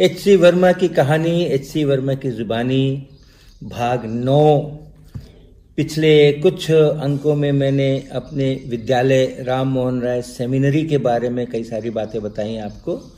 [0.00, 3.08] H C Verma की कहानी H C Verma की जुबानी,
[3.64, 4.60] भाग नौ।
[5.76, 11.64] पिछले कुछ अंकों में मैंने अपने विद्यालय राम मोहन राय सेमिनरी के बारे में कई
[11.64, 13.12] सारी बातें बताई आपको।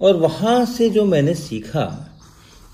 [0.00, 2.18] और वहाँ से जो मैंने सीखा,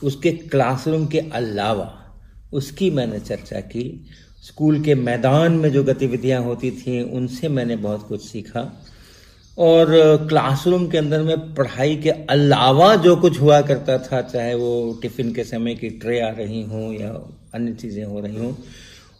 [0.04, 2.18] उसके क्लासरूम के अलावा
[2.52, 4.06] उसकी मैंने चर्चा की।
[4.46, 8.82] स्कूल के मैदान में जो गतिविधियाँ होती थी, उनसे मैंने बहुत कुछ सीखा।
[9.60, 9.88] और
[10.28, 15.32] क्लासरूम के अंदर में पढ़ाई के अलावा जो कुछ हुआ करता था, चाहे वो टिफ़िन
[15.34, 17.10] के समय की ट्रे आ रही हों या
[17.54, 18.52] अन्य चीज़ें हो रही हों,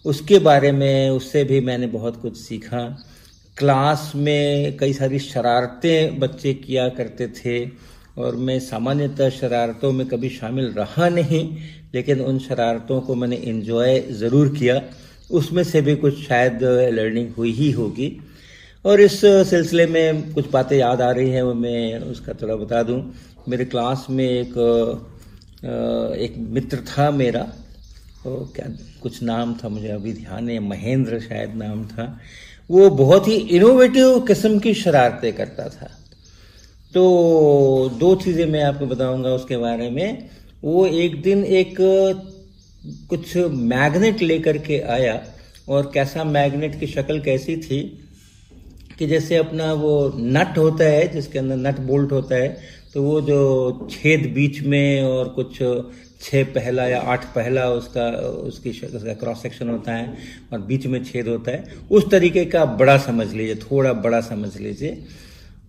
[0.04, 2.84] उसके बारे में, उससे भी मैंने बहुत कुछ सीखा।
[3.56, 7.64] क्लास में कई सारी शरारतें बच्चे किया करते थे,
[8.18, 11.44] और मैं सामान्यतः शरारतों में कभी शामिल रहा नहीं,
[11.94, 14.80] लेकिन उन शरारतों को मैंने इन्जॉय ज़रूर किया।
[15.30, 16.62] उसमें से भी कुछ शायद
[16.94, 18.08] लर्निंग हुई ही होगी।
[18.84, 22.82] और इस सिलसिले में कुछ बातें याद आ रही हैं, वो मैं उसका थोड़ा बता
[22.82, 23.02] दूँ।
[23.48, 24.54] मेरे क्लास में एक
[26.16, 27.40] एक मित्र था मेरा,
[28.26, 28.66] वो क्या,
[29.02, 32.18] कुछ नाम था मुझे अभी ध्यान है, महेंद्र शायद नाम था।
[32.70, 35.90] वो बहुत ही इनोवेटिव किस्म की शरारतें करता था।
[36.94, 37.02] तो
[37.98, 40.28] दो चीज़ें मैं आपको बताऊँगा उसके बारे में।
[40.64, 41.76] वो एक दिन एक,
[43.10, 45.22] कुछ मैग्नेट लेकर के आया,
[45.68, 47.80] और कैसा मैग्नेट की शक्ल कैसी थी
[49.00, 53.20] कि जैसे अपना वो नट होता है, जिसके अंदर नट बोल्ट होता है तो वो
[53.20, 55.58] जो छेद बीच में और कुछ
[56.22, 58.08] छः पहला या आठ पहला उसका,
[58.44, 60.16] उसकी उसका क्रॉस सेक्शन होता है
[60.52, 64.56] और बीच में छेद होता है, उस तरीके का बड़ा समझ लीजिए, थोड़ा बड़ा समझ
[64.56, 64.98] लीजिए,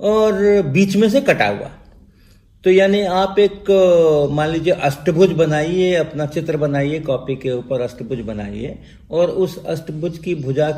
[0.01, 1.71] और बीच में से कटा हुआ।
[2.63, 3.71] तो यानी आप एक,
[4.31, 8.77] मान लीजिए, अष्टभुज बनाइए, अपना चित्र बनाइए, कॉपी के ऊपर अष्टभुज बनाइए,
[9.11, 10.69] और उस अष्टभुज की भुजा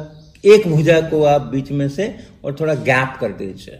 [0.46, 3.80] एक भुजा को आप बीच में से और थोड़ा गैप कर दीजिए।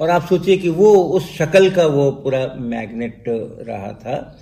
[0.00, 3.24] और आप सोचिए कि वो उस शक्ल का वो पूरा मैग्नेट
[3.68, 4.38] रहा था।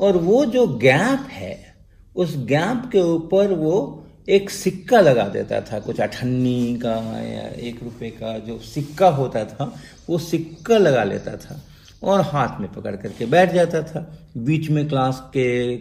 [0.00, 1.74] और वो जो गैप है,
[2.16, 7.82] उस गैप के ऊपर वो एक सिक्का लगा देता था। कुछ अठन्नी का या एक
[7.82, 9.74] रुपए का जो सिक्का होता था,
[10.08, 11.62] वो सिक्का लगा लेता था
[12.02, 15.76] और हाथ में पकड़ करके बैठ जाता था। बीच में क्लास के,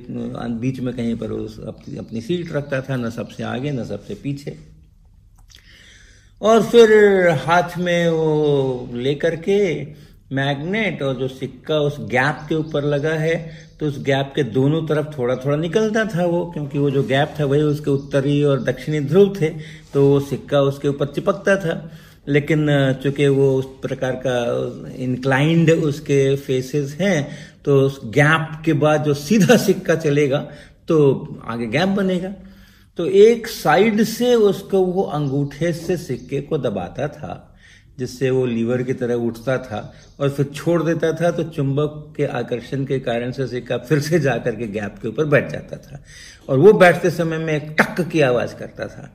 [0.59, 4.76] बीच में कहीं पर उस अपनी सीट रखता था, न सबसे आगे, न सबसे पीछे।
[6.41, 6.91] और फिर
[7.45, 9.59] हाथ में वो लेकर के
[10.35, 13.35] मैग्नेट और जो सिक्का उस गैप के ऊपर लगा है
[13.79, 17.35] तो उस गैप के दोनों तरफ़ थोड़ा थोड़ा निकलता था वो, क्योंकि वो जो गैप
[17.39, 19.49] था वही उसके उत्तरी और दक्षिणी ध्रुव थे
[19.93, 21.89] तो वो सिक्का उसके ऊपर चिपकता था।
[22.27, 22.67] लेकिन
[23.03, 27.27] चूँकि वो उस प्रकार का इंक्लाइंड उसके फेसेस हैं
[27.65, 30.39] तो उस गैप के बाद जो सीधा सिक्का चलेगा
[30.87, 30.97] तो
[31.47, 32.33] आगे गैप बनेगा।
[32.97, 37.55] तो एक साइड से उसको वो अंगूठे से सिक्के को दबाता था,
[37.99, 42.25] जिससे वो लीवर की तरह उठता था और फिर छोड़ देता था तो चुंबक के
[42.25, 46.03] आकर्षण के कारण से सिक्का फिर से जाकर के गैप के ऊपर बैठ जाता था।
[46.49, 49.09] और वो बैठते समय में एक टक की आवाज़ करता था।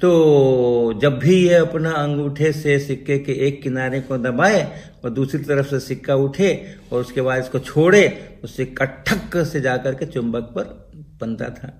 [0.00, 4.62] तो जब भी ये अपना अंगूठे से सिक्के के एक किनारे को दबाए
[5.04, 6.50] और दूसरी तरफ़ से सिक्का उठे
[6.92, 8.08] और उसके बाद इसको छोड़े
[8.44, 10.90] उस सिक्का ठक से जाकर के चुंबक पर
[11.20, 11.78] बनता था।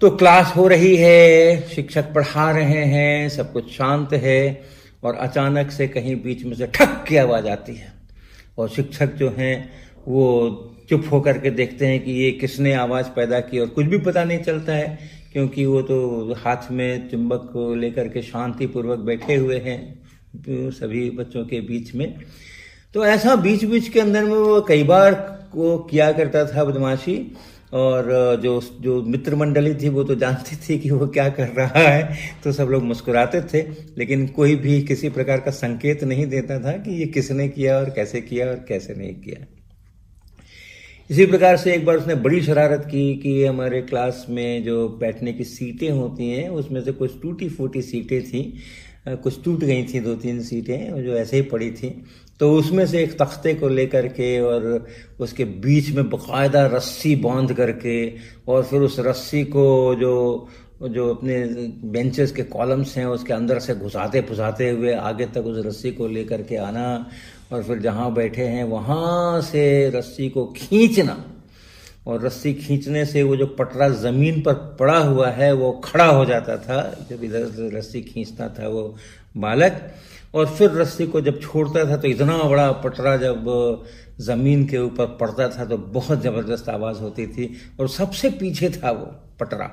[0.00, 4.60] तो क्लास हो रही है, शिक्षक पढ़ा रहे हैं, सब कुछ शांत है
[5.04, 7.92] और अचानक से कहीं बीच में से ठक की आवाज़ आती है।
[8.58, 9.72] और शिक्षक जो हैं,
[10.08, 13.98] वो चुप होकर के देखते हैं कि ये किसने आवाज़ पैदा की और कुछ भी
[13.98, 14.98] पता नहीं चलता है,
[15.32, 20.00] क्योंकि वो तो हाथ में चुंबक को लेकर के शांति पूर्वक बैठे हुए हैं,
[20.70, 22.14] सभी बच्चों के बीच में।
[22.94, 25.12] तो ऐसा बीच बीच के अंदर में वो कई बार
[25.54, 27.14] वो किया करता था बदमाशी
[27.72, 31.78] और जो जो मित्र मंडली थी, वो तो जानती थी कि वो क्या कर रहा
[31.78, 33.62] है तो सब लोग मुस्कुराते थे।
[33.98, 37.90] लेकिन कोई भी किसी प्रकार का संकेत नहीं देता था कि ये किसने किया और
[37.90, 39.46] कैसे किया और कैसे नहीं किया।
[41.10, 45.32] इसी प्रकार से एक बार उसने बड़ी शरारत की कि हमारे क्लास में जो बैठने
[45.32, 48.42] की सीटें होती हैं, उसमें से कुछ टूटी फूटी सीटें थी।
[49.08, 51.88] कुछ टूट गई थी दो तीन सीटें जो ऐसे ही पड़ी थी।
[52.40, 54.86] तो उसमें से एक तख्ते को लेकर के और
[55.20, 58.14] उसके बीच में बकायदा रस्सी बाँध करके
[58.48, 60.48] और फिर उस रस्सी को जो
[60.82, 61.38] जो अपने
[61.84, 66.06] बेंचेस के कॉलम्स हैं उसके अंदर से घुसाते फुसाते हुए आगे तक उस रस्सी को
[66.08, 67.06] लेकर के आना
[67.52, 71.24] और फिर जहाँ बैठे हैं वहाँ से रस्सी को खींचना।
[72.06, 76.24] और रस्सी खींचने से वो जो पटरा ज़मीन पर पड़ा हुआ है वो खड़ा हो
[76.24, 78.96] जाता था। जब इधर रस्सी खींचता था वो
[79.36, 79.92] बालक।
[80.34, 83.44] और फिर रस्सी को जब छोड़ता था तो इतना बड़ा पटरा जब
[84.20, 88.90] ज़मीन के ऊपर पड़ता था तो बहुत ज़बरदस्त आवाज़ होती थी और सबसे पीछे था
[88.90, 89.06] वो
[89.40, 89.70] पटरा।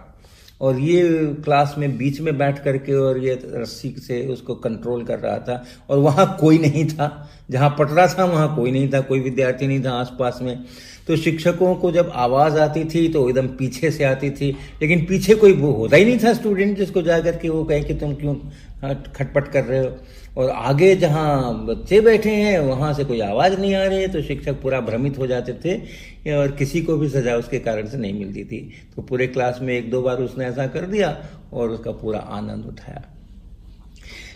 [0.61, 1.01] और ये
[1.45, 5.63] क्लास में बीच में बैठ करके और ये रस्सी से उसको कंट्रोल कर रहा था
[5.89, 9.83] और वहाँ कोई नहीं था। जहाँ पटरा था, वहाँ कोई नहीं था, कोई विद्यार्थी नहीं
[9.83, 10.63] था आसपास में।
[11.07, 14.49] तो शिक्षकों को जब आवाज़ आती थी तो एकदम पीछे से आती थी।
[14.81, 17.93] लेकिन पीछे कोई वो होता ही नहीं था स्टूडेंट जिसको जाकर के वो कहे कि
[17.93, 18.35] तुम क्यों
[18.83, 19.97] खटपट कर रहे हो।
[20.37, 24.21] और आगे जहाँ बच्चे बैठे हैं, वहाँ से कोई आवाज़ नहीं आ रही है तो
[24.21, 28.13] शिक्षक पूरा भ्रमित हो जाते थे और किसी को भी सजा उसके कारण से नहीं
[28.13, 28.59] मिलती थी।
[28.95, 31.15] तो पूरे क्लास में एक दो बार उसने ऐसा कर दिया
[31.53, 33.03] और उसका पूरा आनंद उठाया।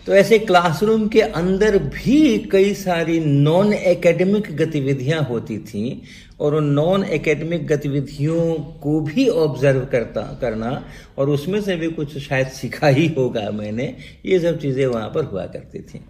[0.07, 6.01] तो ऐसे क्लासरूम के अंदर भी कई सारी नॉन एकेडमिक गतिविधियाँ होती थी
[6.39, 10.71] और उन नॉन एकेडमिक गतिविधियों को भी ऑब्ज़र्व करता, करना
[11.18, 13.95] और उसमें से भी कुछ शायद सीखा ही होगा मैंने,
[14.25, 16.03] ये सब चीज़ें वहाँ पर हुआ करती थी।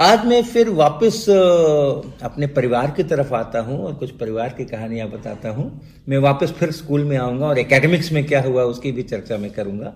[0.00, 5.08] आज मैं फिर वापस अपने परिवार की तरफ़ आता हूँ और कुछ परिवार की कहानियाँ
[5.10, 9.02] बताता हूँ। मैं वापस फिर स्कूल में आऊँगा और एकेडमिक्स में क्या हुआ उसकी भी
[9.04, 9.92] चर्चा मैं करूँगा।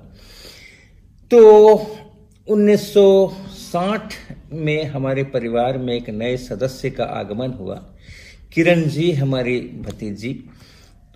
[1.30, 1.76] तो
[2.48, 4.12] 1960
[4.52, 7.74] में हमारे परिवार में एक नए सदस्य का आगमन हुआ।
[8.54, 10.44] किरण जी हमारी भतीजी।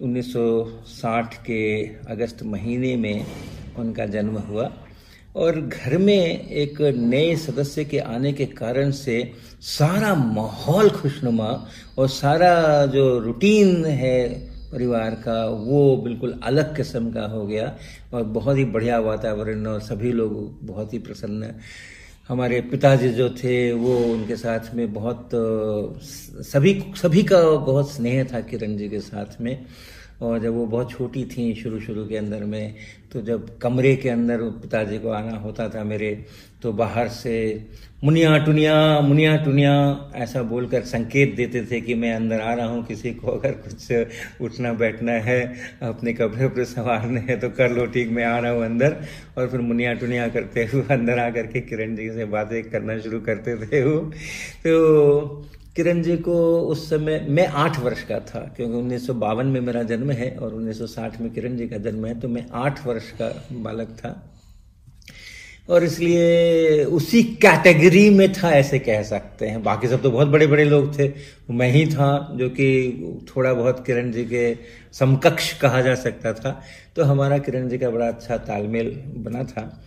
[0.02, 3.26] 1960 के अगस्त महीने में
[3.78, 4.72] उनका जन्म हुआ
[5.36, 11.66] और घर में एक नए सदस्य के आने के कारण से सारा माहौल खुशनुमा
[11.98, 17.76] और सारा जो रूटीन है परिवार का वो बिल्कुल अलग किस्म का हो गया
[18.14, 21.54] और बहुत ही बढ़िया वातावरण और सभी लोग बहुत ही प्रसन्न।
[22.28, 25.30] हमारे पिताजी जो थे, वो उनके साथ में बहुत,
[26.46, 29.66] सभी सभी का बहुत स्नेह था किरण जी के साथ में।
[30.22, 32.74] और जब वो बहुत छोटी थी शुरू शुरू के अंदर में
[33.12, 36.12] तो जब कमरे के अंदर पिताजी को आना होता था मेरे
[36.62, 37.34] तो बाहर से,
[38.04, 39.72] मुनिया टुनिया मुनिया टुनिया,
[40.14, 44.42] ऐसा बोलकर संकेत देते थे कि मैं अंदर आ रहा हूँ, किसी को अगर कुछ
[44.42, 45.40] उठना बैठना है,
[45.82, 48.96] अपने कपड़े उपड़े संवारने हैं तो कर लो, ठीक, मैं आ रहा हूँ अंदर,
[49.38, 53.20] और फिर मुनिया टुनिया करते हुए अंदर आकर के किरण जी से बातें करना शुरू
[53.20, 53.98] करते थे वो।
[54.66, 55.46] तो
[55.80, 59.82] किरण जी को उस समय, मैं आठ वर्ष का था, क्योंकि उन्नीस बावन में मेरा
[59.82, 63.28] जन्म है और 1960 में किरण जी का जन्म है तो मैं आठ वर्ष का
[63.52, 64.30] बालक था।
[65.70, 70.46] और इसलिए उसी कैटेगरी में था ऐसे कह सकते हैं। बाकी सब तो बहुत बड़े
[70.46, 71.10] बड़े लोग थे
[71.50, 74.56] मैं ही था, जो कि थोड़ा बहुत किरण जी के
[74.92, 76.60] समकक्ष कहा जा सकता था।
[76.96, 79.82] तो हमारा किरण जी का बड़ा अच्छा तालमेल बना था।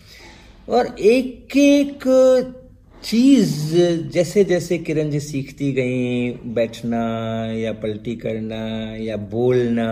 [0.70, 2.04] और एक एक
[3.04, 3.54] चीज़
[4.12, 7.00] जैसे जैसे किरण जी सीखती गई, बैठना
[7.54, 8.56] या पलटी करना
[8.98, 9.88] या बोलना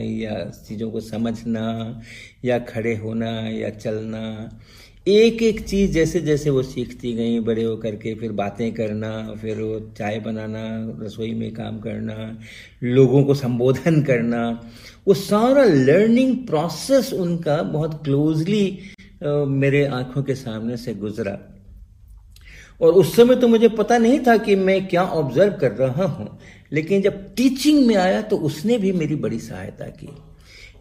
[0.00, 0.38] या
[0.68, 1.66] चीज़ों को समझना
[2.44, 4.22] या खड़े होना या चलना,
[5.06, 9.60] एक एक चीज़ जैसे जैसे वो सीखती गई, बड़े होकर के फिर बातें करना, फिर
[9.60, 10.64] वो चाय बनाना,
[11.04, 12.38] रसोई में काम करना,
[12.82, 14.48] लोगों को संबोधन करना,
[15.06, 18.78] वो सारा लर्निंग प्रोसेस उनका बहुत क्लोजली
[19.22, 21.38] मेरे आँखों के सामने से गुजरा।
[22.80, 26.38] और उस समय तो मुझे पता नहीं था कि मैं क्या ऑब्ज़र्व कर रहा हूँ।
[26.72, 30.08] लेकिन जब टीचिंग में आया तो उसने भी मेरी बड़ी सहायता की।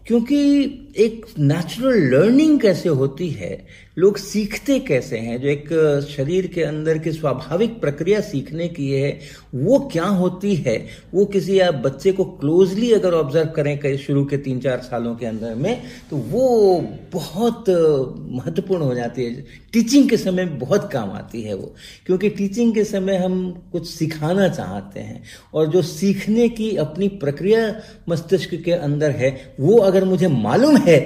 [0.08, 0.64] क्योंकि
[0.98, 3.68] एक नेचुरल लर्निंग कैसे होती है
[3.98, 5.40] लोग सीखते कैसे हैं?
[5.42, 5.68] जो एक
[6.10, 9.20] शरीर के अंदर की स्वाभाविक प्रक्रिया सीखने की है,
[9.56, 10.76] वो क्या होती है?
[11.14, 15.26] वो किसी, आप बच्चे को क्लोजली अगर ऑब्ज़र्व करें शुरू के तीन चार सालों के
[15.26, 16.80] अंदर में तो वो
[17.14, 21.74] बहुत महत्वपूर्ण हो जाती है। टीचिंग के समय बहुत काम आती है वो,
[22.06, 25.24] क्योंकि टीचिंग के समय हम कुछ सिखाना चाहते हैं
[25.54, 27.76] और जो सीखने की अपनी प्रक्रिया
[28.10, 31.00] मस्तिष्क के अंदर है, वो अगर मुझे मालूम है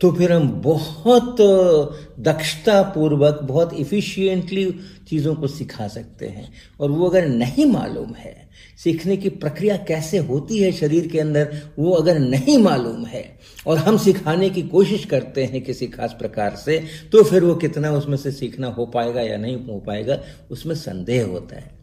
[0.00, 1.36] तो फिर हम बहुत
[2.20, 4.64] दक्षता पूर्वक बहुत इफिशियंटली
[5.08, 8.48] चीज़ों को सिखा सकते हैं। और वो अगर नहीं मालूम है,
[8.84, 13.24] सीखने की प्रक्रिया कैसे होती है शरीर के अंदर, वो अगर नहीं मालूम है,
[13.66, 16.78] और हम सिखाने की कोशिश करते हैं किसी खास प्रकार से
[17.12, 21.26] तो फिर वो कितना उसमें से सीखना हो पाएगा या नहीं हो पाएगा, उसमें संदेह
[21.26, 21.77] होता है।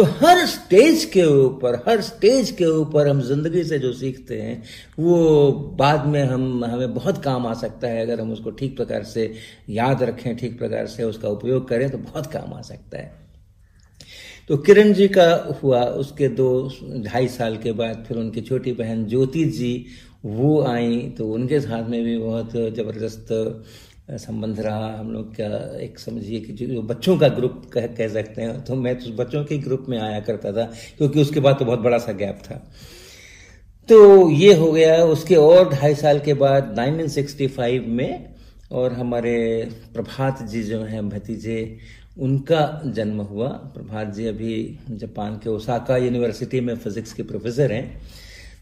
[0.00, 4.62] तो हर स्टेज के ऊपर, हर स्टेज के ऊपर हम ज़िंदगी से जो सीखते हैं,
[4.98, 9.02] वो बाद में हम, हमें बहुत काम आ सकता है। अगर हम उसको ठीक प्रकार
[9.04, 9.32] से
[9.70, 13.12] याद रखें, ठीक प्रकार से उसका उपयोग करें तो बहुत काम आ सकता है।
[14.48, 16.70] तो किरण जी का हुआ, उसके दो,
[17.04, 19.86] ढाई साल के बाद फिर उनकी छोटी बहन ज्योति जी
[20.24, 23.28] वो आई तो उनके साथ में भी बहुत ज़बरदस्त
[24.08, 28.42] संबंध रहा हम लोग का एक समझिए कि जो बच्चों का ग्रुप कह, कह सकते
[28.42, 30.64] हैं तो मैं तो बच्चों के ग्रुप में आया करता था
[30.98, 32.56] क्योंकि उसके बाद तो बहुत बड़ा सा गैप था।
[33.88, 38.34] तो ये हो गया उसके और ढाई साल के बाद 1965 में
[38.72, 39.38] और हमारे
[39.94, 41.78] प्रभात जी जो हैं भतीजे
[42.18, 48.00] उनका जन्म हुआ। प्रभात जी अभी जापान के ओसाका यूनिवर्सिटी में फिजिक्स के प्रोफेसर हैं।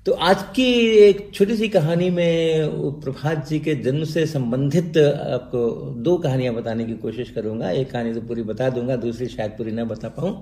[0.08, 0.64] तो आज की
[0.98, 5.60] एक छोटी सी कहानी में प्रभात जी के जन्म से संबंधित आपको
[6.02, 9.72] दो कहानियाँ बताने की कोशिश करूँगा। एक कहानी तो पूरी बता दूँगा, दूसरी शायद पूरी
[9.72, 10.32] ना बता पाऊँ।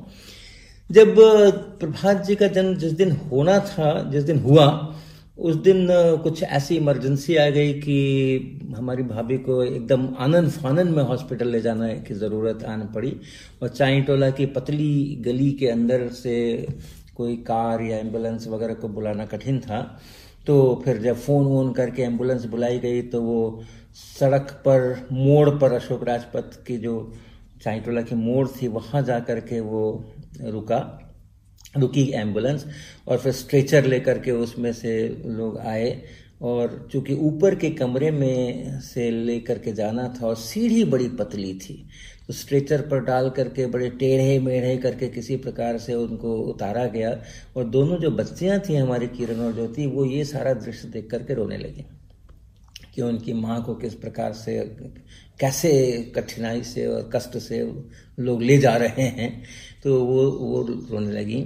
[0.90, 1.14] जब
[1.80, 4.66] प्रभात जी का जन्म जिस दिन होना था, जिस दिन हुआ,
[5.38, 5.86] उस दिन
[6.22, 11.60] कुछ ऐसी इमरजेंसी आ गई कि हमारी भाभी को एकदम आनंद फानंद में हॉस्पिटल ले
[11.60, 13.12] जाने की ज़रूरत आने पड़ी
[13.62, 14.94] और चाई टोला की पतली
[15.24, 16.36] गली के अंदर से
[17.16, 20.00] कोई कार या एंबुलेंस वगैरह को बुलाना कठिन था
[20.46, 23.62] तो फिर जब फ़ोन वोन करके एंबुलेंस बुलाई गई तो वो
[24.20, 27.12] सड़क पर, मोड़ पर अशोक राजपथ की जो
[27.62, 30.04] चाईटोला की मोड़ थी, वहाँ जा कर के वो
[30.40, 31.02] रुका,
[31.76, 32.66] रुकी एंबुलेंस
[33.08, 36.02] और फिर स्ट्रेचर लेकर के उसमें से लोग आए
[36.42, 41.54] और चूँकि ऊपर के कमरे में से लेकर के जाना था और सीढ़ी बड़ी पतली
[41.54, 41.88] थी
[42.30, 47.22] स्ट्रेचर पर डाल करके, बड़े टेढ़े मेढ़े करके किसी प्रकार से उनको उतारा गया।
[47.56, 51.34] और दोनों जो बच्चियाँ थी हमारी किरण और ज्योति, वो ये सारा दृश्य देख करके
[51.34, 51.84] रोने लगी
[52.94, 54.58] कि उनकी माँ को किस प्रकार से,
[55.40, 55.72] कैसे
[56.16, 57.72] कठिनाई से और कष्ट से
[58.18, 59.44] लोग ले जा रहे हैं।
[59.84, 61.44] तो वो वो रोने लगी।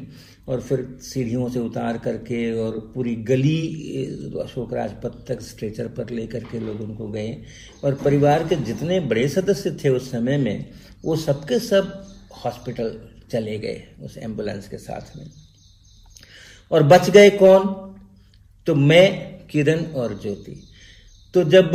[0.49, 3.67] और फिर सीढ़ियों से उतार करके और पूरी गली,
[4.45, 7.43] अशोक राजपथ तक स्ट्रेचर पर लेकर के लोग उनको गए।
[7.85, 10.71] और परिवार के जितने बड़े सदस्य थे उस समय में,
[11.05, 12.07] वो सबके सब
[12.45, 13.01] हॉस्पिटल
[13.33, 15.31] चले गए उस एंबुलेंस के साथ में।
[16.71, 17.95] और बच गए कौन?
[18.67, 20.63] तो मैं, किरण और ज्योति।
[21.35, 21.71] तो जब,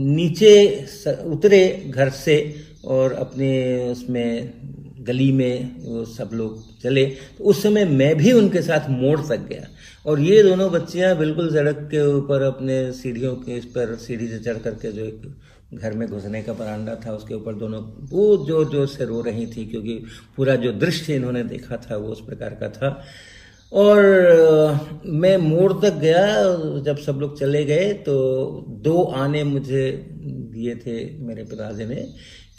[0.00, 4.52] नीचे उतरे घर से और अपने उसमें
[5.00, 7.04] गली में वो सब लोग चले
[7.38, 9.66] तो उस समय मैं भी उनके साथ मोड़ तक गया।
[10.06, 14.38] और ये दोनों बच्चियाँ बिल्कुल सड़क के ऊपर अपने सीढ़ियों के, इस पर सीढ़ी से
[14.40, 15.22] चढ़ करके जो एक
[15.74, 17.80] घर में घुसने का बरांडा था, उसके ऊपर दोनों
[18.10, 19.94] वो ज़ोर ज़ोर से रो रही थी, क्योंकि
[20.36, 23.02] पूरा जो दृश्य इन्होंने देखा था वो उस प्रकार का था।
[23.72, 23.98] और
[25.06, 26.22] मैं मोड़ तक गया,
[26.82, 28.14] जब सब लोग चले गए तो
[28.82, 29.86] दो आने मुझे
[30.52, 32.06] दिए थे मेरे पिताजी ने।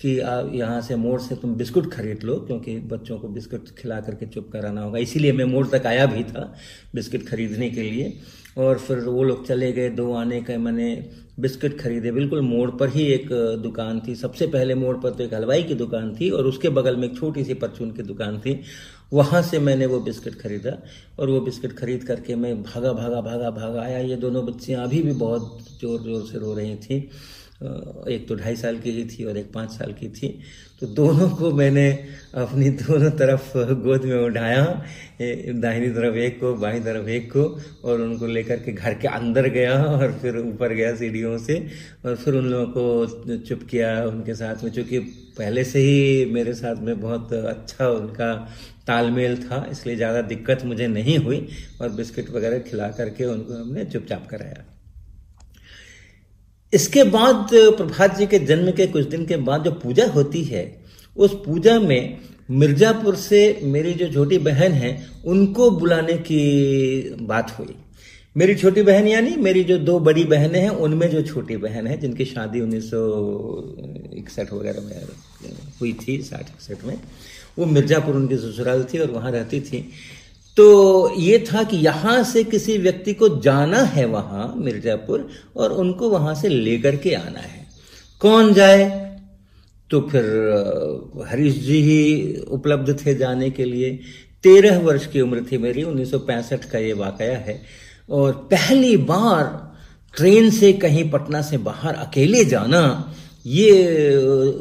[0.02, 4.00] कि आप यहाँ से मोड़ से तुम बिस्कुट खरीद लो, क्योंकि बच्चों को बिस्कुट खिला
[4.02, 6.54] करके चुप कराना होगा। इसीलिए मैं मोड़ तक आया भी था
[6.96, 8.14] बिस्कुट खरीदने के लिए।
[8.58, 10.96] और फिर वो लोग चले गए, दो आने के मैंने
[11.40, 13.28] बिस्किट खरीदे। बिल्कुल मोड़ पर ही एक
[13.62, 16.96] दुकान थी। सबसे पहले मोड़ पर तो एक हलवाई की दुकान थी, और उसके बगल
[16.96, 18.60] में एक छोटी सी परचून की दुकान थी।
[19.14, 20.78] वहाँ से मैंने वो बिस्किट खरीदा,
[21.20, 25.02] और वो बिस्किट खरीद करके मैं भागा भागा भागा भागा आया। ये दोनों बच्चियाँ अभी
[25.02, 27.10] भी बहुत ज़ोर ज़ोर से रो रही थी।
[27.62, 30.28] एक तो ढाई साल की ही थी और एक पाँच साल की थी।
[30.82, 31.90] तो दोनों को मैंने
[32.36, 33.52] अपनी दोनों तरफ़
[33.84, 34.64] गोद में उठाया
[35.22, 37.44] दाहिनी तरफ़ एक को, बाई तरफ़ एक को,
[37.84, 41.60] और उनको लेकर के घर के अंदर गया और फिर ऊपर गया सीढ़ियों से
[42.06, 45.00] और फिर उन लोगों को चुप किया उनके साथ में। चूँकि
[45.38, 48.34] पहले से ही मेरे साथ में बहुत अच्छा उनका
[48.88, 51.48] तालमेल था, इसलिए ज़्यादा दिक्कत मुझे नहीं हुई
[51.82, 54.64] और बिस्किट वगैरह खिला करके उनको हमने चुपचाप कराया।
[56.74, 60.64] इसके बाद प्रभात जी के जन्म के कुछ दिन के बाद जो पूजा होती है,
[61.18, 62.18] उस पूजा में
[62.52, 67.76] मिर्जापुर से मेरी जो छोटी बहन है, उनको बुलाने की बात हुई।
[68.38, 71.98] मेरी छोटी बहन यानी मेरी जो दो बड़ी बहनें हैं, उनमें जो छोटी बहन है,
[71.98, 73.02] जिनकी शादी उन्नीस सौ
[74.14, 75.02] इकसठ वगैरह में
[75.82, 76.98] हुई थी, साठ इकसठ में,
[77.60, 79.90] वो मिर्जापुर उनकी ससुराल थी और वहाँ रहती थी।
[80.58, 86.10] तो ये था कि यहाँ से किसी व्यक्ति को जाना है वहाँ, मिर्जापुर, और उनको
[86.10, 87.68] वहाँ से लेकर के आना है।
[88.20, 89.12] कौन जाए?
[89.90, 90.24] तो फिर
[91.28, 94.00] हरीश जी ही उपलब्ध थे जाने के लिए।
[94.44, 97.62] तेरह वर्ष की उम्र थी मेरी 1965 का ये वाकया है।
[98.10, 99.72] और पहली बार
[100.18, 103.14] ट्रेन से कहीं पटना से बाहर अकेले जाना
[103.46, 104.16] ये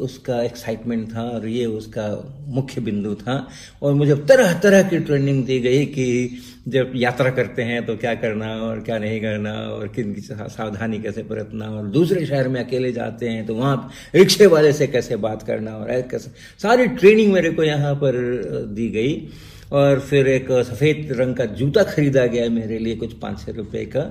[0.05, 2.05] उसका एक्साइटमेंट था और ये उसका
[2.47, 3.35] मुख्य बिंदु था।
[3.81, 8.13] और मुझे तरह तरह की ट्रेनिंग दी गई कि जब यात्रा करते हैं तो क्या
[8.15, 12.59] करना और क्या नहीं करना और किन की सावधानी कैसे बरतना और दूसरे शहर में
[12.65, 17.33] अकेले जाते हैं तो वहाँ रिक्शे वाले से कैसे बात करना और कैसे। सारी ट्रेनिंग
[17.33, 18.13] मेरे को यहाँ पर
[18.75, 19.29] दी गई।
[19.71, 23.85] और फिर एक सफ़ेद रंग का जूता खरीदा गया मेरे लिए कुछ पाँच छः रुपये
[23.85, 24.01] का।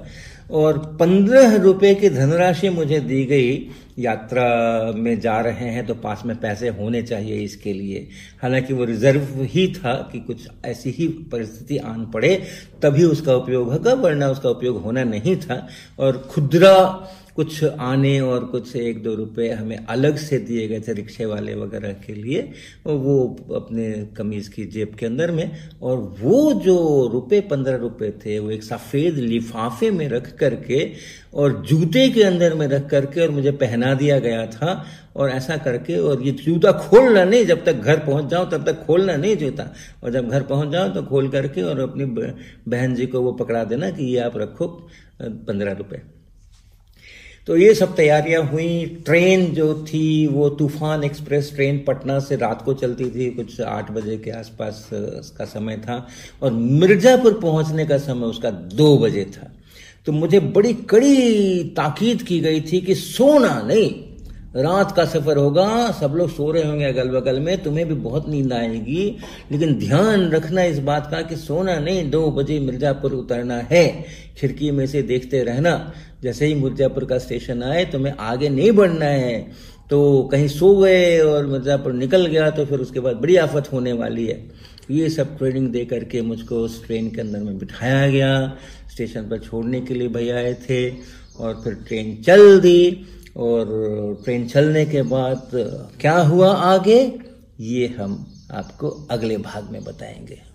[0.51, 3.53] और पंद्रह रुपये की धनराशि मुझे दी गई
[4.01, 8.07] यात्रा में जा रहे हैं तो पास में पैसे होने चाहिए इसके लिए।
[8.43, 12.43] हालाँकि वो रिज़र्व ही था कि कुछ ऐसी ही परिस्थिति आन पड़े,
[12.83, 15.67] तभी उसका उपयोग होगा, वरना उसका उपयोग होना नहीं था।
[15.99, 20.93] और खुदरा कुछ आने और कुछ एक दो रुपए हमें अलग से दिए गए थे
[20.93, 22.41] रिक्शे वाले वगैरह के लिए,
[22.87, 25.51] वो अपने कमीज की जेब के अंदर में,
[25.83, 30.93] और वो जो रुपए, पंद्रह रुपए थे, वो एक सफ़ेद लिफाफे में रख करके
[31.33, 34.85] और जूते के अंदर में रख करके और मुझे पहना दिया गया था
[35.17, 38.85] और ऐसा करके और ये जूता खोलना नहीं, जब तक घर पहुँच जाओ तब तक
[38.87, 39.73] खोलना नहीं जूता।
[40.05, 43.65] और जब घर पहुँच जाओ तो खोल करके और अपनी बहन जी को वो पकड़ा
[43.65, 44.67] देना कि ये आप रखो
[45.23, 46.03] पंद्रह रुपए।
[47.47, 52.63] तो ये सब तैयारियाँ हुई। ट्रेन जो थी, वो तूफ़ान एक्सप्रेस ट्रेन पटना से रात
[52.63, 56.07] को चलती थी, कुछ आठ बजे के आसपास उसका समय था।
[56.43, 59.51] और मिर्जापुर पहुँचने का समय उसका दो बजे था।
[60.07, 63.91] तो मुझे बड़ी कड़ी ताकीद की गई थी कि सोना नहीं,
[64.57, 68.29] रात का सफ़र होगा, सब लोग सो रहे होंगे अगल बगल में, तुम्हें भी बहुत
[68.29, 69.17] नींद आएगी।
[69.53, 74.05] लेकिन ध्यान रखना इस बात का कि सोना नहीं, दो बजे मिर्जापुर उतरना है।
[74.39, 75.93] खिड़की में से देखते रहना।
[76.23, 79.53] जैसे ही मिर्जापुर का स्टेशन आए, तुम्हें आगे नहीं बढ़ना है।
[79.91, 83.93] तो कहीं सो गए और मिर्जापुर निकल गया तो फिर उसके बाद बड़ी आफत होने
[83.93, 84.60] वाली है।
[84.91, 88.57] ये सब ट्रेनिंग दे करके मुझको उस ट्रेन के अंदर में बिठाया गया।
[88.93, 90.91] स्टेशन पर छोड़ने के लिए भैया आए थे
[91.39, 93.07] और फिर ट्रेन चल दी
[93.37, 93.67] और
[94.25, 95.51] ट्रेन चलने के बाद
[96.01, 97.19] क्या हुआ आगे?
[97.61, 100.50] ये हम आपको अगले भाग में बताएँगे।